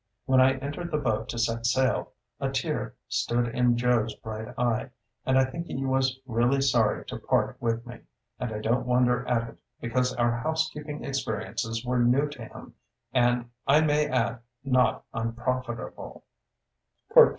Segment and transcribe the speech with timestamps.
[0.25, 4.89] When I entered the boat to set sail, a tear stood in Joe's bright eye,
[5.27, 7.99] and I think he was really sorry to part with me;
[8.39, 12.73] and I don't wonder at it, because our housekeeping experiences were new to him,
[13.13, 16.23] and, I may add, not unprofitable.